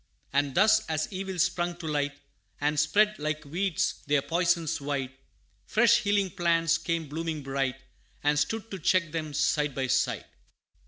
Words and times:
And 0.33 0.55
thus, 0.55 0.83
as 0.89 1.07
evils 1.13 1.43
sprung 1.43 1.77
to 1.77 1.85
light, 1.85 2.17
And 2.59 2.79
spread, 2.79 3.19
like 3.19 3.45
weeds, 3.45 4.01
their 4.07 4.23
poisons 4.23 4.81
wide, 4.81 5.11
Fresh 5.67 5.97
healing 5.99 6.31
plants 6.31 6.79
came 6.79 7.07
blooming 7.07 7.43
bright, 7.43 7.79
And 8.23 8.39
stood, 8.39 8.71
to 8.71 8.79
check 8.79 9.11
them, 9.11 9.35
side 9.35 9.75
by 9.75 9.85
side. 9.85 10.25